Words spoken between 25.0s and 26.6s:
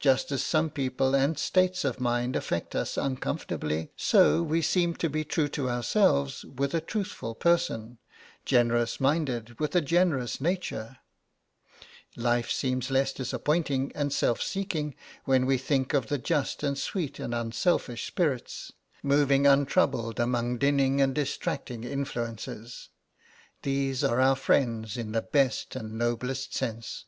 the best and noblest